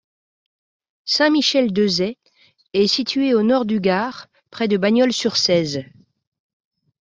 [1.05, 2.17] Saint-Michel-d'Euzet
[2.73, 5.83] est situé au nord du Gard près de Bagnols-sur-Cèze.